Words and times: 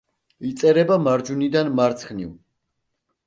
იწერება 0.51 0.95
მარჯვნიდან 1.07 1.69
მარცხნივ. 1.81 2.31